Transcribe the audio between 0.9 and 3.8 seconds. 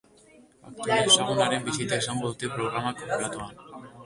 ezagunaren bisita izango dute programako platoan.